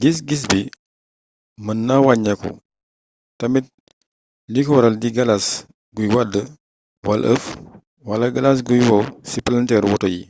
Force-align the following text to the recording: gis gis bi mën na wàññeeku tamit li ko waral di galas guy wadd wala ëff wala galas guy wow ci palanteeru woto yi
gis 0.00 0.16
gis 0.28 0.42
bi 0.50 0.60
mën 1.64 1.78
na 1.86 1.94
wàññeeku 2.06 2.50
tamit 3.38 3.66
li 4.52 4.60
ko 4.64 4.70
waral 4.74 4.96
di 5.02 5.08
galas 5.16 5.46
guy 5.96 6.08
wadd 6.14 6.32
wala 7.06 7.26
ëff 7.34 7.44
wala 8.08 8.26
galas 8.34 8.58
guy 8.68 8.80
wow 8.88 9.02
ci 9.28 9.38
palanteeru 9.44 9.86
woto 9.92 10.08
yi 10.14 10.22